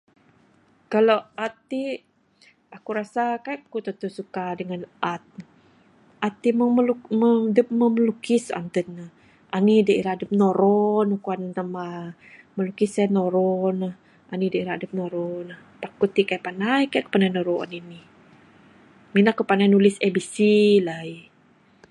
Kalau 0.93 1.17
art 1.45 1.57
ti'k, 1.71 1.97
aku 2.75 2.89
rasa 2.99 3.23
kai'k 3.45 3.61
aku 3.67 3.77
tentu 3.87 4.07
suka 4.17 4.45
dengan 4.59 4.81
art. 5.13 5.25
Art 6.25 6.35
ti'k 6.41 6.55
meng 7.21 7.41
dup 7.55 7.69
moh 7.79 7.91
melukis 7.95 8.45
antun' 8.59 8.91
ne. 8.97 9.05
Anih 9.55 9.81
da 9.87 9.93
ira 9.99 10.09
adup 10.13 10.31
nero 10.39 10.85
ne, 11.09 11.15
kuan 11.25 11.41
namba. 11.57 11.87
Melukis 12.55 12.91
sien 12.95 13.09
nero 13.17 13.51
ne, 13.79 13.89
anih 14.31 14.49
da 14.51 14.57
ira 14.63 14.71
adup 14.75 14.91
nero 14.99 15.27
ne. 15.47 15.55
Pak 15.81 15.91
aku'k 15.93 16.11
ti 16.15 16.21
kai 16.29 16.39
pandai. 16.45 16.81
Kai 16.91 17.01
ku'k 17.03 17.13
pandai 17.13 17.31
nero 17.35 17.55
anih 17.63 17.81
anih. 17.85 18.05
Mina 19.13 19.31
ku'k 19.37 19.49
pandai 19.49 19.67
nulis 19.73 19.95
A, 20.05 20.07
B, 20.15 20.17
C 20.33 20.35
lai. 20.89 21.11